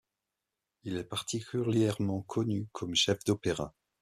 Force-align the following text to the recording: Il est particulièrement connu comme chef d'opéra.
Il 0.83 0.97
est 0.97 1.03
particulièrement 1.03 2.23
connu 2.23 2.65
comme 2.71 2.95
chef 2.95 3.23
d'opéra. 3.23 3.75